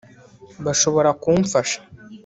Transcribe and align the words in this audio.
bashobora 0.65 1.09
kumfasha 1.21 1.79